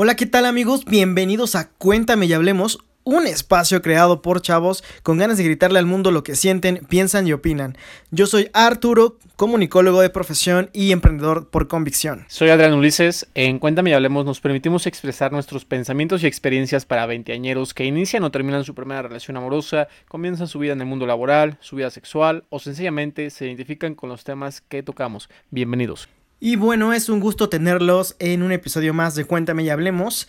[0.00, 0.84] Hola, ¿qué tal amigos?
[0.84, 5.86] Bienvenidos a Cuéntame y Hablemos, un espacio creado por chavos con ganas de gritarle al
[5.86, 7.76] mundo lo que sienten, piensan y opinan.
[8.12, 12.26] Yo soy Arturo, comunicólogo de profesión y emprendedor por convicción.
[12.28, 13.26] Soy Adrián Ulises.
[13.34, 18.22] En Cuéntame y Hablemos nos permitimos expresar nuestros pensamientos y experiencias para veinteañeros que inician
[18.22, 21.90] o terminan su primera relación amorosa, comienzan su vida en el mundo laboral, su vida
[21.90, 25.28] sexual o sencillamente se identifican con los temas que tocamos.
[25.50, 26.08] Bienvenidos.
[26.40, 30.28] Y bueno, es un gusto tenerlos en un episodio más de Cuéntame y Hablemos.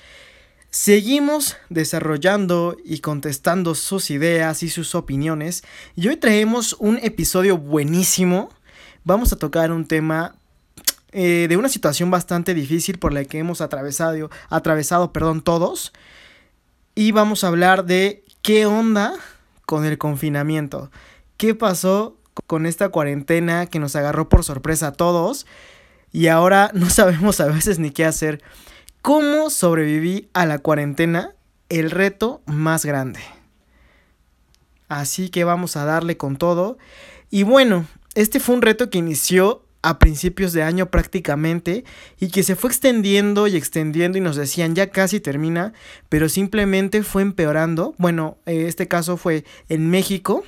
[0.71, 5.63] Seguimos desarrollando y contestando sus ideas y sus opiniones.
[5.95, 8.49] Y hoy traemos un episodio buenísimo.
[9.03, 10.33] Vamos a tocar un tema
[11.11, 15.93] eh, de una situación bastante difícil por la que hemos atravesado, atravesado perdón, todos.
[16.95, 19.13] Y vamos a hablar de qué onda
[19.67, 20.89] con el confinamiento.
[21.37, 22.17] ¿Qué pasó
[22.47, 25.45] con esta cuarentena que nos agarró por sorpresa a todos?
[26.11, 28.41] Y ahora no sabemos a veces ni qué hacer.
[29.01, 31.35] ¿Cómo sobreviví a la cuarentena?
[31.69, 33.19] El reto más grande.
[34.87, 36.77] Así que vamos a darle con todo.
[37.29, 41.85] Y bueno, este fue un reto que inició a principios de año prácticamente
[42.19, 45.73] y que se fue extendiendo y extendiendo y nos decían ya casi termina,
[46.09, 47.95] pero simplemente fue empeorando.
[47.97, 50.43] Bueno, eh, este caso fue en México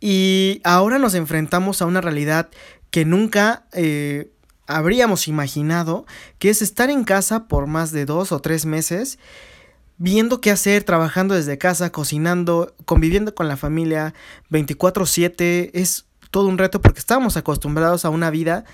[0.00, 2.50] y ahora nos enfrentamos a una realidad
[2.90, 4.30] que nunca eh,
[4.68, 6.06] habríamos imaginado,
[6.38, 9.18] que es estar en casa por más de dos o tres meses,
[9.96, 14.14] viendo qué hacer, trabajando desde casa, cocinando, conviviendo con la familia
[14.50, 18.64] 24/7, es todo un reto porque estamos acostumbrados a una vida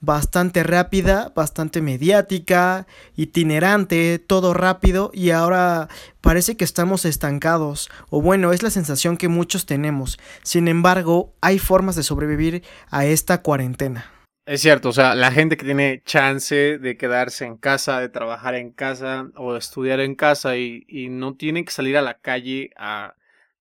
[0.00, 5.88] bastante rápida, bastante mediática, itinerante, todo rápido y ahora
[6.20, 10.18] parece que estamos estancados o bueno, es la sensación que muchos tenemos.
[10.42, 14.21] Sin embargo, hay formas de sobrevivir a esta cuarentena.
[14.52, 18.54] Es cierto, o sea, la gente que tiene chance de quedarse en casa, de trabajar
[18.54, 22.70] en casa o de estudiar en casa y, no tiene que salir a la calle
[22.76, 23.14] a,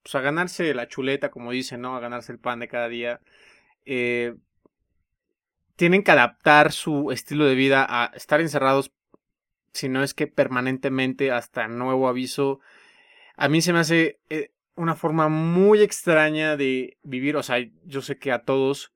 [0.03, 1.95] pues, a ganarse la chuleta, como dicen, ¿no?
[1.95, 3.21] A ganarse el pan de cada día.
[3.85, 4.35] Eh,
[5.77, 8.91] tienen que adaptar su estilo de vida a estar encerrados,
[9.71, 12.59] si no es que permanentemente hasta nuevo aviso.
[13.37, 18.01] A mí se me hace eh, una forma muy extraña de vivir, o sea, yo
[18.01, 18.91] sé que a todos,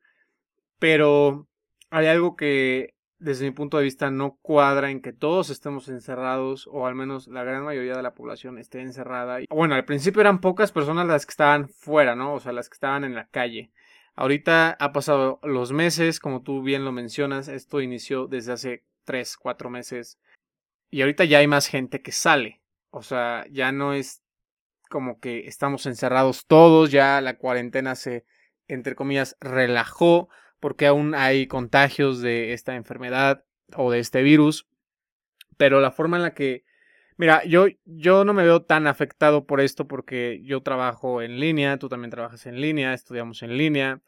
[0.78, 1.48] pero
[1.96, 6.68] hay algo que desde mi punto de vista no cuadra en que todos estemos encerrados
[6.70, 9.40] o al menos la gran mayoría de la población esté encerrada.
[9.50, 12.34] Bueno, al principio eran pocas personas las que estaban fuera, ¿no?
[12.34, 13.72] O sea, las que estaban en la calle.
[14.14, 19.38] Ahorita ha pasado los meses, como tú bien lo mencionas, esto inició desde hace 3,
[19.38, 20.20] 4 meses.
[20.90, 22.62] Y ahorita ya hay más gente que sale.
[22.90, 24.22] O sea, ya no es
[24.90, 28.26] como que estamos encerrados todos, ya la cuarentena se,
[28.68, 30.28] entre comillas, relajó
[30.66, 33.46] porque aún hay contagios de esta enfermedad
[33.76, 34.66] o de este virus,
[35.58, 36.64] pero la forma en la que,
[37.18, 41.78] mira, yo, yo no me veo tan afectado por esto porque yo trabajo en línea,
[41.78, 44.02] tú también trabajas en línea, estudiamos en línea.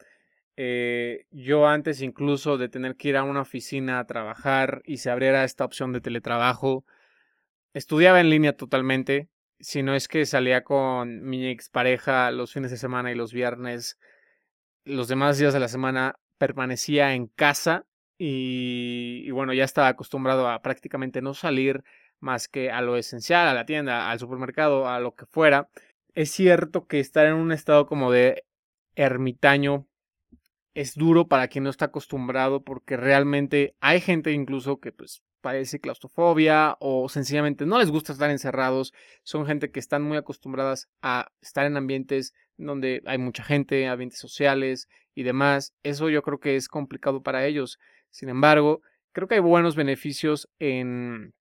[0.56, 5.10] Eh, yo antes incluso de tener que ir a una oficina a trabajar y se
[5.12, 6.84] abriera esta opción de teletrabajo,
[7.72, 9.28] estudiaba en línea totalmente,
[9.60, 13.96] si no es que salía con mi expareja los fines de semana y los viernes,
[14.82, 17.86] los demás días de la semana permanecía en casa
[18.18, 21.84] y, bueno, ya estaba acostumbrado a prácticamente no salir
[22.20, 25.68] más que a lo esencial, a la tienda, al supermercado, a lo que fuera.
[26.14, 28.44] Es cierto que estar en un estado como de
[28.96, 29.86] ermitaño
[30.74, 35.80] es duro para quien no está acostumbrado porque realmente hay gente incluso que pues padece
[35.80, 38.92] claustrofobia o sencillamente no les gusta estar encerrados.
[39.22, 44.18] Son gente que están muy acostumbradas a estar en ambientes donde hay mucha gente, ambientes
[44.18, 45.74] sociales y demás.
[45.82, 47.78] Eso yo creo que es complicado para ellos.
[48.10, 48.82] Sin embargo,
[49.12, 51.34] creo que hay buenos beneficios en,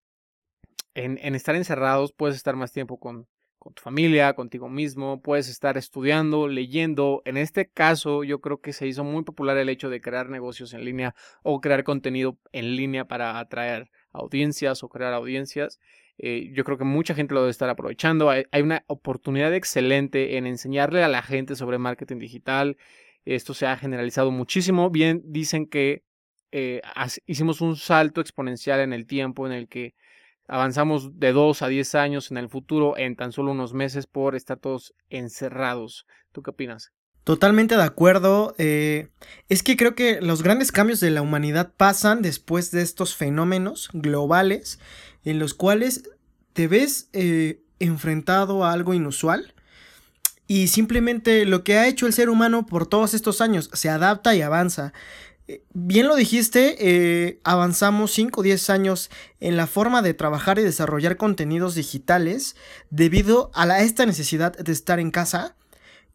[0.93, 2.13] en, en estar encerrados.
[2.13, 3.27] Puedes estar más tiempo con,
[3.59, 7.21] con tu familia, contigo mismo, puedes estar estudiando, leyendo.
[7.25, 10.73] En este caso, yo creo que se hizo muy popular el hecho de crear negocios
[10.73, 15.79] en línea o crear contenido en línea para atraer audiencias o crear audiencias.
[16.17, 18.29] Eh, yo creo que mucha gente lo debe estar aprovechando.
[18.29, 22.77] Hay, una oportunidad excelente en enseñarle a la gente sobre marketing digital.
[23.25, 24.89] Esto se ha generalizado muchísimo.
[24.89, 26.03] Bien, dicen que
[26.51, 26.81] eh,
[27.25, 29.93] hicimos un salto exponencial en el tiempo en el que
[30.47, 34.35] avanzamos de 2 a 10 años en el futuro en tan solo unos meses por
[34.35, 36.05] estar todos encerrados.
[36.31, 36.91] ¿Tú qué opinas?
[37.23, 38.55] Totalmente de acuerdo.
[38.57, 39.09] Eh,
[39.49, 43.89] es que creo que los grandes cambios de la humanidad pasan después de estos fenómenos
[43.91, 44.79] globales
[45.25, 46.09] en los cuales
[46.53, 49.53] te ves eh, enfrentado a algo inusual
[50.47, 54.33] y simplemente lo que ha hecho el ser humano por todos estos años se adapta
[54.33, 54.93] y avanza.
[55.73, 59.09] Bien lo dijiste, eh, avanzamos 5 o 10 años
[59.39, 62.55] en la forma de trabajar y desarrollar contenidos digitales
[62.89, 65.55] debido a esta necesidad de estar en casa.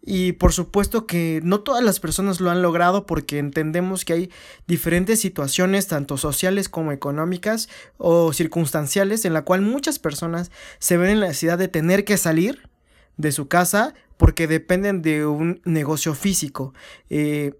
[0.05, 4.31] Y por supuesto que no todas las personas lo han logrado porque entendemos que hay
[4.67, 7.69] diferentes situaciones, tanto sociales como económicas
[7.99, 10.51] o circunstanciales, en la cual muchas personas
[10.81, 12.69] se ven en la necesidad de tener que salir
[13.17, 16.75] de su casa porque dependen de un negocio físico.
[17.09, 17.55] Eh,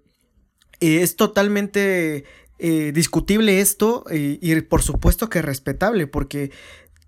[0.79, 2.25] es totalmente
[2.59, 6.51] eh, discutible esto y por supuesto que respetable porque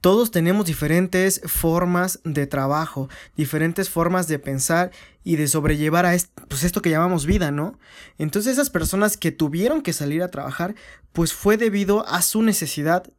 [0.05, 4.91] todos tenemos diferentes formas de trabajo, diferentes formas de pensar
[5.23, 6.15] y de sobrellevar a
[6.47, 7.79] pues, esto que llamamos vida, ¿no?
[8.19, 10.75] Entonces esas personas que tuvieron que salir a trabajar,
[11.11, 13.11] pues fue debido a su necesidad,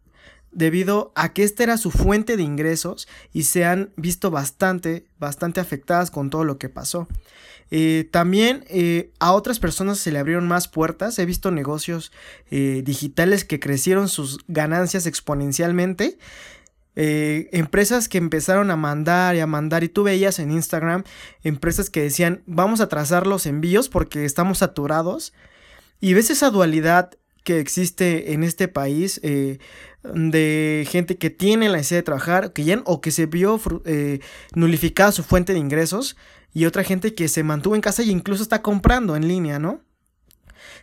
[0.56, 5.60] debido a que esta era su fuente de ingresos y se han visto bastante, bastante
[5.60, 7.06] afectadas con todo lo que pasó.
[7.70, 11.18] Eh, también eh, a otras personas se le abrieron más puertas.
[11.18, 12.10] He visto negocios
[12.50, 16.18] eh, digitales que crecieron sus ganancias exponencialmente.
[16.94, 21.04] empresas que empezaron a mandar y a mandar y tú veías en Instagram
[21.44, 25.34] empresas que decían vamos a trazar los envíos porque estamos saturados
[26.00, 27.10] y ves esa dualidad
[27.46, 32.82] que existe en este país de gente que tiene la necesidad de trabajar que ya,
[32.84, 33.60] o que se vio
[34.54, 36.16] nulificada su fuente de ingresos
[36.52, 39.80] y otra gente que se mantuvo en casa e incluso está comprando en línea, ¿no?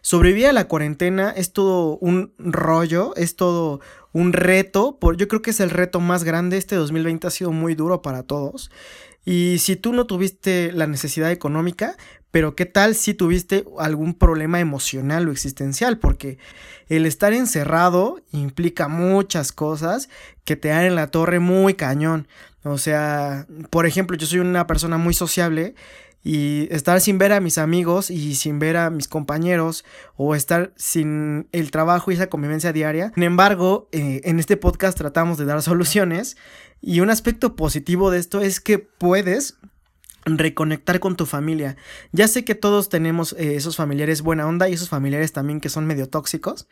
[0.01, 3.81] Sobrevivir a la cuarentena es todo un rollo, es todo
[4.13, 7.51] un reto, por, yo creo que es el reto más grande, este 2020 ha sido
[7.51, 8.71] muy duro para todos.
[9.25, 11.98] Y si tú no tuviste la necesidad económica,
[12.33, 16.39] pero qué tal si tuviste algún problema emocional o existencial, porque
[16.89, 20.09] el estar encerrado implica muchas cosas
[20.44, 22.27] que te dan en la torre muy cañón.
[22.63, 25.75] O sea, por ejemplo, yo soy una persona muy sociable
[26.24, 29.85] y estar sin ver a mis amigos y sin ver a mis compañeros
[30.15, 33.12] o estar sin el trabajo y esa convivencia diaria.
[33.13, 36.35] Sin embargo, eh, en este podcast tratamos de dar soluciones
[36.81, 39.59] y un aspecto positivo de esto es que puedes
[40.25, 41.75] reconectar con tu familia.
[42.12, 45.70] Ya sé que todos tenemos eh, esos familiares buena onda y esos familiares también que
[45.70, 46.68] son medio tóxicos,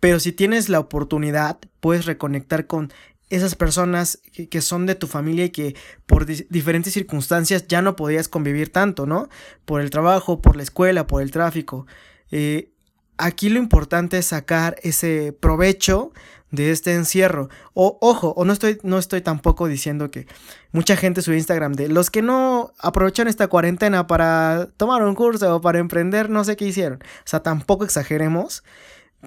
[0.00, 2.92] pero si tienes la oportunidad, puedes reconectar con
[3.30, 8.28] esas personas que, son de tu familia y que por diferentes circunstancias ya no podías
[8.28, 9.28] convivir tanto, ¿no?
[9.64, 11.86] Por el trabajo, por la escuela, por el tráfico.
[12.30, 12.70] Eh,
[13.18, 16.12] aquí lo importante es sacar ese provecho
[16.50, 17.48] de este encierro.
[17.74, 20.26] O, ojo, o no estoy, no estoy tampoco diciendo que
[20.72, 25.56] mucha gente sube Instagram de los que no aprovechan esta cuarentena para tomar un curso
[25.56, 27.00] o para emprender, no sé qué hicieron.
[27.02, 28.64] O sea, tampoco exageremos.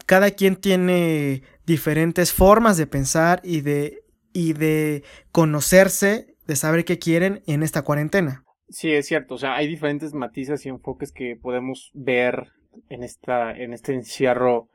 [0.05, 4.03] Cada quien tiene diferentes formas de pensar y de,
[4.33, 8.45] y de conocerse, de saber qué quieren en esta cuarentena.
[8.69, 9.35] Sí, es cierto.
[9.35, 12.53] O sea, hay diferentes matices y enfoques que podemos ver
[12.89, 14.67] en, esta, en este encierro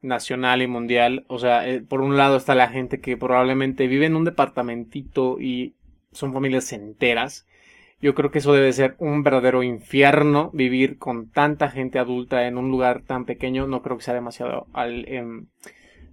[0.00, 1.24] nacional y mundial.
[1.28, 5.40] O sea, eh, por un lado está la gente que probablemente vive en un departamentito
[5.40, 5.74] y
[6.12, 7.46] son familias enteras.
[8.00, 12.56] Yo creo que eso debe ser un verdadero infierno vivir con tanta gente adulta en
[12.56, 13.66] un lugar tan pequeño.
[13.66, 15.46] No creo que sea demasiado em,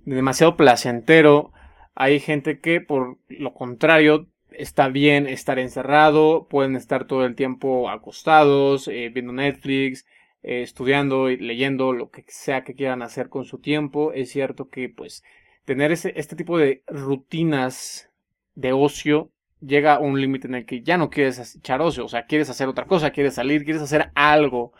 [0.06, 1.52] demasiado placentero.
[1.94, 7.90] Hay gente que, por lo contrario, está bien estar encerrado, pueden estar todo el tiempo
[7.90, 10.06] acostados, eh, viendo Netflix,
[10.46, 14.14] eh, estudiando y leyendo lo que sea que quieran hacer con su tiempo.
[14.14, 15.24] Es cierto que, pues,
[15.66, 18.12] tener ese, este tipo de rutinas
[18.56, 22.08] de ocio llega a un límite en el que ya no quieres echar ocio, o
[22.10, 24.74] sea, quieres hacer otra cosa, quieres salir, quieres hacer algo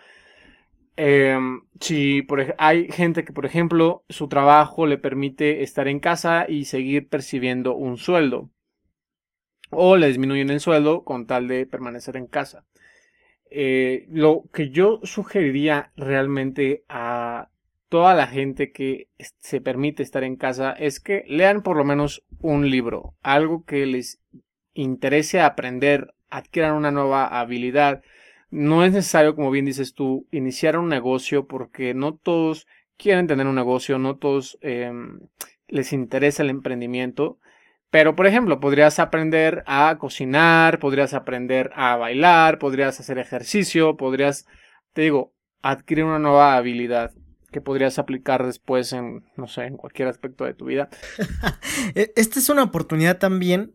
[0.98, 6.46] Em, si por, hay gente que, por ejemplo, su trabajo le permite estar en casa
[6.48, 8.50] y seguir percibiendo un sueldo.
[9.72, 12.66] O le disminuyen el sueldo con tal de permanecer en casa.
[13.50, 17.50] Eh, lo que yo sugeriría realmente a
[17.90, 22.24] toda la gente que se permite estar en casa es que lean por lo menos
[22.42, 24.20] un libro, algo que les
[24.74, 28.04] interese aprender, adquieran una nueva habilidad,
[28.50, 33.48] no es necesario, como bien dices tú, iniciar un negocio porque no todos quieren tener
[33.48, 35.20] un negocio, no todos em,
[35.68, 37.40] les interesa el emprendimiento.
[37.96, 44.48] Pero, por ejemplo, podrías aprender a cocinar, podrías aprender a bailar, podrías hacer ejercicio, podrías,
[44.92, 47.14] te digo, adquirir una nueva habilidad
[47.54, 50.90] que podrías aplicar después en, no sé, en cualquier aspecto de tu vida.
[51.96, 53.74] E, esta es una oportunidad también.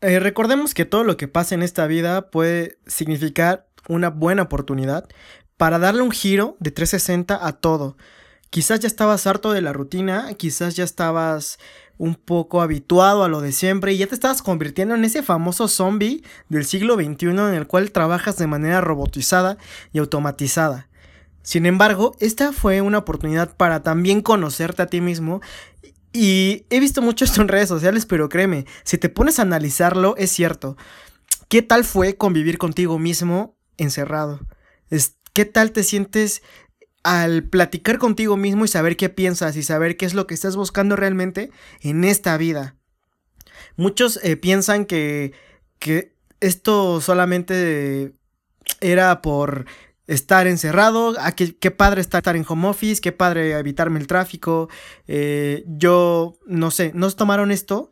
[0.00, 5.06] Eh, recordemos que todo lo que pasa en esta vida puede significar una buena oportunidad
[5.58, 7.98] para darle un giro de 360 a todo.
[8.48, 11.58] Quizás ya estabas harto de la rutina, quizás ya estabas
[12.00, 15.68] un poco habituado a lo de siempre y ya te estabas convirtiendo en ese famoso
[15.68, 19.58] zombie del siglo XXI en el cual trabajas de manera robotizada
[19.92, 20.88] y automatizada.
[21.42, 25.42] Sin embargo, esta fue una oportunidad para también conocerte a ti mismo.
[26.10, 30.14] Y he visto mucho esto en redes sociales, pero créeme, si te pones a analizarlo,
[30.16, 30.78] es cierto.
[31.48, 34.40] ¿Qué tal fue convivir contigo mismo encerrado?
[35.34, 36.42] ¿Qué tal te sientes
[37.02, 40.56] al platicar contigo mismo y saber qué piensas y saber qué es lo que estás
[40.56, 42.76] buscando realmente en esta vida?
[43.76, 45.32] Muchos eh, piensan que,
[45.78, 48.14] que esto solamente
[48.80, 49.66] era por
[50.06, 54.68] estar encerrado, ah, qué, padre estar en home office, qué padre evitarme el tráfico.
[55.06, 57.90] Eh, yo no sé, nos tomaron esto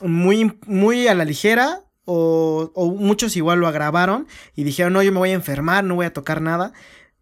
[0.00, 5.10] muy, muy a la ligera o, o, muchos igual lo agravaron y dijeron, no, yo
[5.10, 6.72] me voy a enfermar, no voy a tocar nada.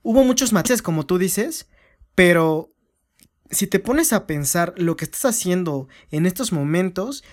[0.09, 1.67] Hubo muchos matices, como tú dices,
[2.15, 2.73] pero
[3.51, 7.25] si te pones a pensar lo que estás haciendo en estos momentos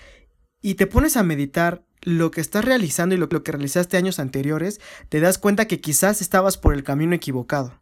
[0.60, 4.80] y te pones a meditar lo que estás realizando y lo, que realizaste años anteriores,
[5.08, 7.80] te das cuenta que quizás estabas por el camino equivocado.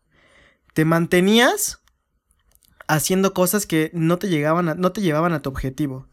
[0.75, 1.81] Te mantenías
[2.87, 6.07] haciendo cosas que no te, llegaban no te llevaban a tu objetivo.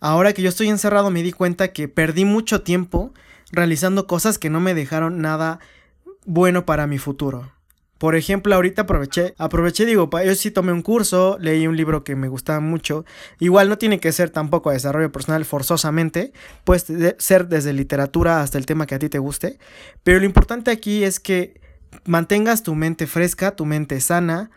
[0.00, 3.12] Ahora que yo estoy encerrado me di cuenta que perdí mucho tiempo
[3.52, 5.60] realizando cosas que no me dejaron nada
[6.24, 7.52] bueno para mi futuro.
[7.98, 12.16] Por ejemplo, ahorita aproveché, aproveché, digo, yo sí tomé un curso, leí un libro que
[12.16, 13.04] me gustaba mucho.
[13.38, 16.32] Igual no tiene que ser tampoco desarrollo personal forzosamente,
[16.64, 19.58] puede ser desde literatura hasta el tema que a ti te guste.
[20.02, 21.60] Pero lo importante aquí es que
[22.04, 24.50] mantengas tu mente fresca, tu mente sana,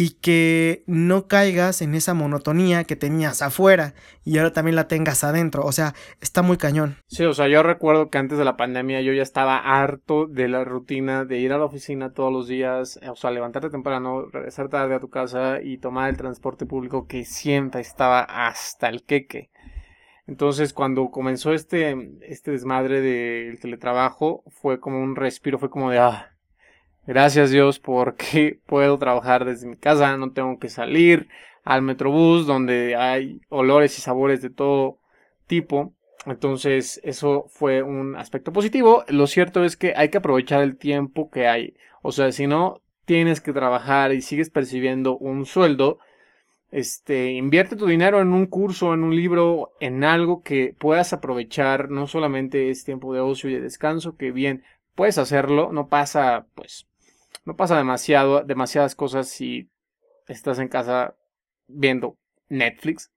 [0.00, 3.94] y que no caigas en esa monotonía que tenías afuera
[4.24, 5.64] y ahora también la tengas adentro.
[5.64, 6.98] O sea, está muy cañón.
[7.08, 10.46] Sí, o sea, yo recuerdo que antes de la pandemia yo ya estaba harto de
[10.46, 14.68] la rutina de ir a la oficina todos los días, o sea, levantarte temprano, regresar
[14.68, 19.50] tarde a tu casa y tomar el transporte público que siempre estaba hasta el queque.
[20.28, 25.98] Entonces, cuando comenzó este, este desmadre del teletrabajo, fue como un respiro, fue como de,
[25.98, 26.37] ah,
[27.08, 31.28] Gracias Dios porque puedo trabajar desde mi casa, no tengo que salir
[31.64, 34.98] al metrobús donde hay olores y sabores de todo
[35.46, 35.94] tipo.
[36.26, 39.04] Entonces eso fue un aspecto positivo.
[39.08, 41.74] Lo cierto es que hay que aprovechar el tiempo que hay.
[42.02, 46.00] O sea, si no tienes que trabajar y sigues percibiendo un sueldo,
[46.70, 51.90] este, invierte tu dinero en un curso, en un libro, en algo que puedas aprovechar.
[51.90, 54.62] No solamente es tiempo de ocio y de descanso, que bien
[54.94, 56.87] puedes hacerlo, no pasa pues
[57.48, 59.70] no pasa demasiado, demasiadas cosas si
[60.26, 61.16] estás en casa
[61.66, 62.18] viendo
[62.50, 63.10] Netflix.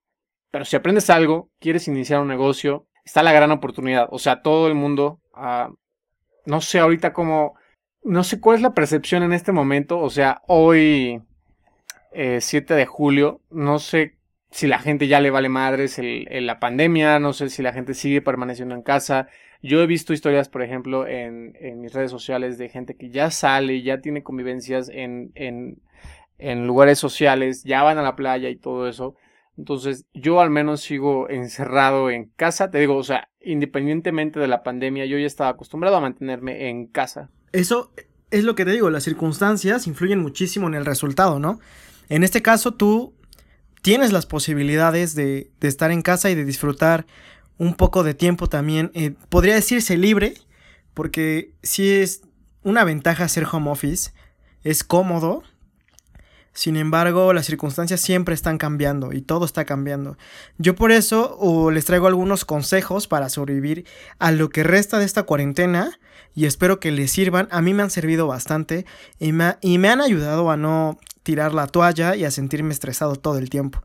[0.52, 4.08] Pero si aprendes algo, quieres iniciar un negocio, está la gran oportunidad.
[4.10, 5.70] O sea, todo el mundo, ah,
[6.46, 7.56] no sé ahorita cómo,
[8.04, 10.00] no sé cuál es la percepción en este momento.
[10.00, 11.22] O sea, hoy,
[12.14, 14.16] 7 eh, de julio, no sé
[14.50, 18.22] si la gente ya le vale madres la pandemia, no sé si la gente sigue
[18.22, 19.28] permaneciendo en casa.
[19.64, 23.84] Yo he visto historias, por ejemplo, en, mis redes sociales de gente que ya sale,
[23.84, 25.32] ya tiene convivencias en,
[26.66, 29.16] lugares sociales, ya van a la playa y todo eso.
[29.58, 32.72] Entonces, yo al menos sigo encerrado en casa.
[32.72, 36.88] Te digo, o sea, independientemente de la pandemia, yo ya estaba acostumbrado a mantenerme en
[36.88, 37.30] casa.
[37.52, 37.92] Eso
[38.32, 41.60] es lo que te digo, las circunstancias influyen muchísimo en el resultado, ¿no?
[42.10, 43.14] En este caso, tú
[43.84, 47.06] tienes las posibilidades de, de estar en casa y de disfrutar
[47.62, 50.34] un poco de tiempo también, eh, podría decirse libre,
[50.96, 52.24] porque si es
[52.64, 54.14] una ventaja hacer home office,
[54.64, 55.44] es cómodo,
[56.54, 60.18] sin embargo, las circunstancias siempre están cambiando y todo está cambiando.
[60.58, 63.86] Yo por eso les traigo algunos consejos para sobrevivir
[64.18, 66.00] a lo que resta de esta cuarentena
[66.34, 67.48] y espero que les sirvan.
[67.52, 68.88] A mí me han servido bastante
[69.20, 73.18] y me, y me han ayudado a no tirar la toalla y a sentirme estresado
[73.18, 73.84] todo el tiempo.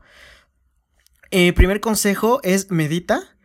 [1.29, 3.36] El primer consejo es medita.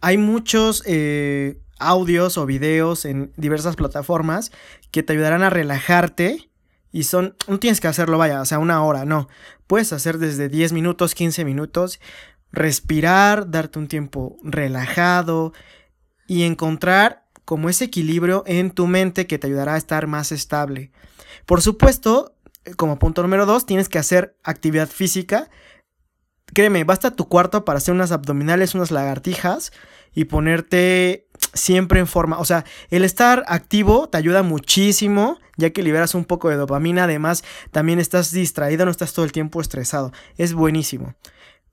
[0.00, 4.52] Hay muchos eh, audios o videos en diversas plataformas
[4.90, 6.48] que te ayudarán a relajarte.
[6.92, 9.28] Y son, no tienes que hacerlo, vaya, o sea, una hora, no.
[9.66, 12.00] Puedes hacer desde 10 minutos, 15 minutos,
[12.50, 15.52] respirar, darte un tiempo relajado
[16.26, 20.90] y encontrar como ese equilibrio en tu mente que te ayudará a estar más estable.
[21.46, 22.34] Por supuesto,
[22.76, 25.48] como punto número 2, tienes que hacer actividad física
[26.54, 29.72] créeme, basta tu cuarto para hacer unas abdominales, unas lagartijas
[30.14, 32.38] y ponerte siempre en forma.
[32.38, 37.04] O sea, el estar activo te ayuda muchísimo, ya que liberas un poco de dopamina.
[37.04, 40.12] Además, también estás distraído, no estás todo el tiempo estresado.
[40.36, 41.14] Es buenísimo.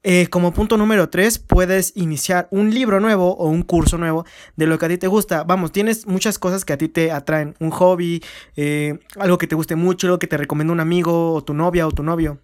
[0.04, 4.68] Eh, como punto número 3, puedes iniciar un libro nuevo o un curso nuevo de
[4.68, 5.44] lo que a ti te gusta.
[5.44, 7.56] Vamos, tienes muchas cosas que a ti te atraen.
[7.60, 8.24] Un hobby,
[8.56, 11.88] eh, algo que te guste mucho, algo que te recomienda un amigo o tu novia
[11.88, 12.40] o tu novio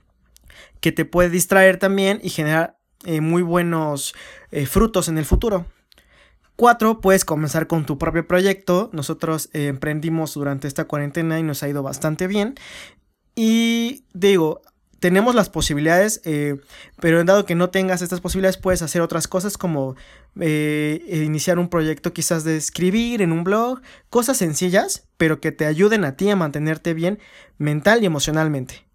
[0.84, 4.13] que te puede distraer también y generar eh, muy buenos
[4.52, 5.66] eh, frutos en el futuro.
[6.58, 8.90] Cuatro, puedes comenzar con tu propio proyecto.
[8.92, 12.56] Nosotros eh, emprendimos durante esta cuarentena y nos ha ido bastante bien.
[13.34, 14.62] Y digo,
[15.00, 16.22] tenemos las posibilidades,
[17.00, 19.96] pero dado que no tengas estas posibilidades, puedes hacer otras cosas como
[20.36, 26.06] iniciar un proyecto quizás de escribir en un blog, cosas sencillas, pero que te ayuden
[26.06, 27.20] a ti a mantenerte bien
[27.58, 28.86] mental y emocionalmente.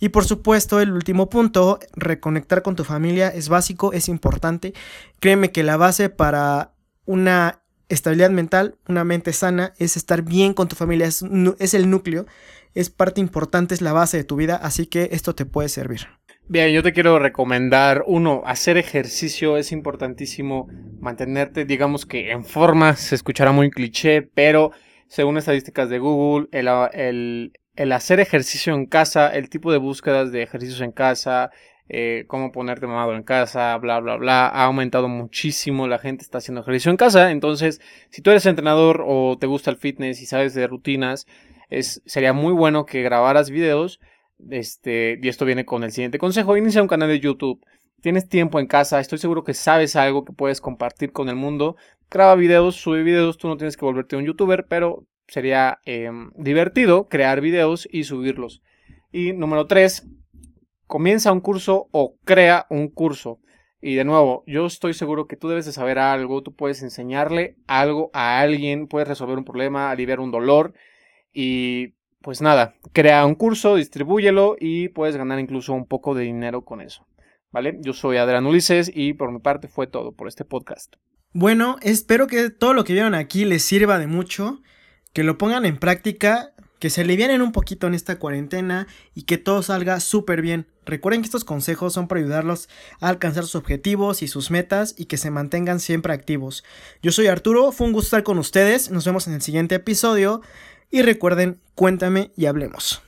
[0.00, 4.72] Y por supuesto, el último punto, reconectar con tu familia es básico, es importante.
[5.20, 6.72] Créeme que la base para
[7.04, 11.24] una estabilidad mental, una mente sana, es estar bien con tu familia, es,
[11.58, 12.26] es el núcleo
[12.74, 16.06] es parte importante, es la base de tu vida, así que esto te puede servir.
[16.46, 20.68] Bien, yo te quiero recomendar, uno, hacer ejercicio es importantísimo,
[21.00, 24.70] mantenerte, digamos que en forma, se escuchará muy cliché, pero
[25.08, 27.52] según estadísticas de Google, el,
[27.92, 31.50] hacer ejercicio en casa, el tipo de búsquedas de ejercicios en casa,
[31.88, 36.38] eh, cómo ponerte mamado en casa, bla, bla, bla, ha aumentado muchísimo, la gente está
[36.38, 37.80] haciendo ejercicio en casa, entonces,
[38.10, 41.26] si tú eres entrenador o te gusta el fitness y sabes de rutinas,
[41.70, 44.00] es, sería muy bueno que grabaras videos.
[44.50, 46.56] Este, y esto viene con el siguiente consejo.
[46.56, 47.64] Inicia un canal de YouTube.
[48.00, 51.76] Tienes tiempo en casa, estoy seguro que sabes algo que puedes compartir con el mundo.
[52.10, 57.08] Graba videos, sube videos, tú no tienes que volverte un youtuber, pero sería em, divertido
[57.08, 58.62] crear videos y subirlos.
[59.12, 60.06] Y número 3,
[60.86, 63.40] comienza un curso o crea un curso.
[63.80, 67.56] Y de nuevo, yo estoy seguro que tú debes de saber algo, tú puedes enseñarle
[67.68, 70.74] algo a alguien, puedes resolver un problema, aliviar un dolor.
[71.32, 76.64] Y pues nada, crea un curso, distribúyelo y puedes ganar incluso un poco de dinero
[76.64, 77.06] con eso.
[77.52, 77.78] ¿Vale?
[77.80, 80.96] Yo soy Adrián Ulises y por mi parte fue todo por este podcast.
[81.32, 84.60] Bueno, espero que todo lo que vieron aquí les sirva de mucho,
[85.12, 89.38] que lo pongan en práctica, que se alivianen un poquito en esta cuarentena y que
[89.38, 90.66] todo salga súper bien.
[90.86, 92.68] Recuerden que estos consejos son para ayudarlos
[93.00, 96.64] a alcanzar sus objetivos y sus metas y que se mantengan siempre activos.
[97.02, 100.40] Yo soy Arturo, fue un gusto estar con ustedes, nos vemos en el siguiente episodio.
[100.90, 103.02] Y recuerden, cuéntame y hablemos.